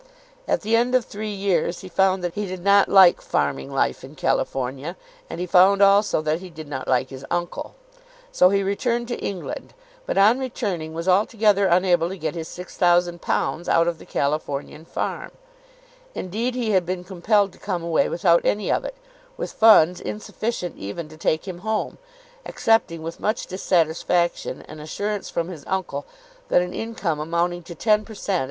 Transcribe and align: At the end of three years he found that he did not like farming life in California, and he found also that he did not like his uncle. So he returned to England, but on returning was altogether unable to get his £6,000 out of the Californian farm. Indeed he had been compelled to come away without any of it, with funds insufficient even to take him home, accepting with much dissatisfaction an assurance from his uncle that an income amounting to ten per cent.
At 0.47 0.61
the 0.61 0.75
end 0.75 0.95
of 0.95 1.05
three 1.05 1.29
years 1.29 1.81
he 1.81 1.87
found 1.87 2.23
that 2.23 2.33
he 2.33 2.47
did 2.47 2.63
not 2.63 2.89
like 2.89 3.21
farming 3.21 3.71
life 3.71 4.03
in 4.03 4.15
California, 4.15 4.95
and 5.29 5.39
he 5.39 5.45
found 5.45 5.79
also 5.83 6.23
that 6.23 6.39
he 6.39 6.49
did 6.49 6.67
not 6.67 6.87
like 6.87 7.09
his 7.09 7.23
uncle. 7.29 7.75
So 8.31 8.49
he 8.49 8.63
returned 8.63 9.07
to 9.09 9.19
England, 9.19 9.75
but 10.07 10.17
on 10.17 10.39
returning 10.39 10.95
was 10.95 11.07
altogether 11.07 11.67
unable 11.67 12.09
to 12.09 12.17
get 12.17 12.33
his 12.33 12.49
£6,000 12.49 13.67
out 13.67 13.87
of 13.87 13.99
the 13.99 14.07
Californian 14.07 14.85
farm. 14.85 15.33
Indeed 16.15 16.55
he 16.55 16.71
had 16.71 16.83
been 16.83 17.03
compelled 17.03 17.53
to 17.53 17.59
come 17.59 17.83
away 17.83 18.09
without 18.09 18.43
any 18.43 18.71
of 18.71 18.83
it, 18.83 18.95
with 19.37 19.51
funds 19.51 20.01
insufficient 20.01 20.77
even 20.77 21.09
to 21.09 21.15
take 21.17 21.47
him 21.47 21.59
home, 21.59 21.99
accepting 22.43 23.03
with 23.03 23.19
much 23.19 23.45
dissatisfaction 23.45 24.63
an 24.67 24.79
assurance 24.79 25.29
from 25.29 25.49
his 25.49 25.63
uncle 25.67 26.07
that 26.47 26.63
an 26.63 26.73
income 26.73 27.19
amounting 27.19 27.61
to 27.61 27.75
ten 27.75 28.03
per 28.03 28.15
cent. 28.15 28.39